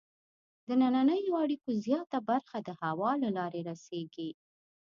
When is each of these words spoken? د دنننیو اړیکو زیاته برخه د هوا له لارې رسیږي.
د 0.67 0.69
دنننیو 0.81 1.33
اړیکو 1.43 1.69
زیاته 1.85 2.19
برخه 2.29 2.57
د 2.61 2.69
هوا 2.81 3.11
له 3.23 3.29
لارې 3.37 3.61
رسیږي. 3.69 4.29